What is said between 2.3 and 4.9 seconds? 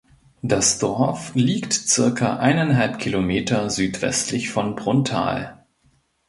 eineinhalb Kilometer südwestlich von